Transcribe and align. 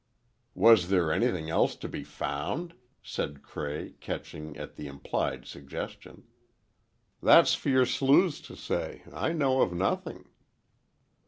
"Was 0.55 0.89
there 0.89 1.11
anything 1.11 1.51
else 1.51 1.75
to 1.75 1.87
be 1.87 2.03
found?" 2.03 2.73
said 3.03 3.43
Cray, 3.43 3.93
catching 3.99 4.57
at 4.57 4.75
the 4.75 4.87
implied 4.87 5.45
suggestion. 5.45 6.23
"That's 7.21 7.53
for 7.53 7.69
your 7.69 7.85
sleuths 7.85 8.41
to 8.47 8.55
say. 8.55 9.03
I 9.13 9.31
know 9.31 9.61
of 9.61 9.73
nothing." 9.73 10.25